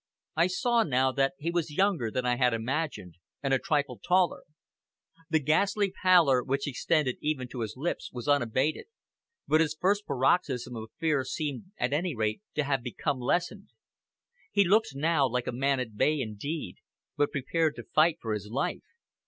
I 0.35 0.47
saw 0.47 0.81
now 0.81 1.11
that 1.11 1.35
he 1.37 1.51
was 1.51 1.75
younger 1.77 2.09
than 2.09 2.25
I 2.25 2.35
had 2.35 2.55
imagined, 2.55 3.17
and 3.43 3.53
a 3.53 3.59
trifle 3.59 3.99
taller. 4.03 4.41
The 5.29 5.37
ghastly 5.39 5.91
pallor, 5.91 6.43
which 6.43 6.67
extended 6.67 7.17
even 7.21 7.47
to 7.49 7.59
his 7.59 7.75
lips, 7.77 8.09
was 8.11 8.27
unabated, 8.27 8.87
but 9.47 9.61
his 9.61 9.77
first 9.79 10.07
paroxysm 10.07 10.75
of 10.75 10.89
fear 10.97 11.23
seemed, 11.23 11.65
at 11.77 11.93
any 11.93 12.15
rate, 12.15 12.41
to 12.55 12.63
have 12.63 12.81
become 12.81 13.19
lessened. 13.19 13.69
He 14.51 14.63
looked 14.67 14.95
now 14.95 15.27
like 15.29 15.45
a 15.45 15.51
man 15.51 15.79
at 15.79 15.95
bay 15.95 16.19
indeed, 16.19 16.77
but 17.15 17.29
prepared 17.31 17.75
to 17.75 17.83
fight 17.83 18.17
for 18.19 18.33
his 18.33 18.47
life. 18.49 18.81